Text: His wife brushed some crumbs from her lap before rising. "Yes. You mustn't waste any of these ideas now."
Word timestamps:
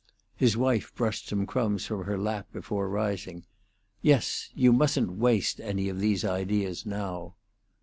His 0.35 0.57
wife 0.57 0.91
brushed 0.95 1.27
some 1.27 1.45
crumbs 1.45 1.85
from 1.85 2.05
her 2.05 2.17
lap 2.17 2.47
before 2.51 2.89
rising. 2.89 3.45
"Yes. 4.01 4.49
You 4.55 4.73
mustn't 4.73 5.11
waste 5.11 5.59
any 5.59 5.89
of 5.89 5.99
these 5.99 6.25
ideas 6.25 6.87
now." 6.87 7.35